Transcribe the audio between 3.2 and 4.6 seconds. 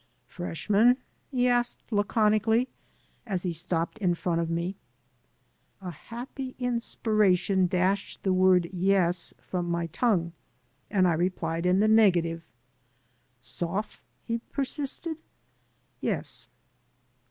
as he stopped in front of